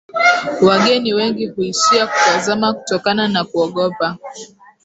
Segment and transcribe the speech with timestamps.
[0.61, 4.17] Wageni wengi huishia kutazama kutokana na kuogopa